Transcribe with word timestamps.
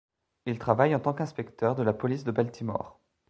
Il 0.47 0.57
travaille 0.57 0.95
en 0.95 0.99
tant 0.99 1.13
qu'inspecteur 1.13 1.75
de 1.75 1.83
la 1.83 1.93
police 1.93 2.23
de 2.23 2.31
Baltimore. 2.31 2.99